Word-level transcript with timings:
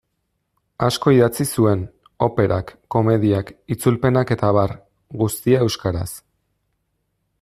Asko 0.85 1.11
idatzi 1.15 1.45
zuen: 1.57 1.83
operak, 2.27 2.73
komediak, 2.95 3.53
itzulpenak 3.75 4.35
eta 4.37 4.51
abar, 4.55 4.75
guztia 5.23 5.61
euskaraz. 5.67 6.09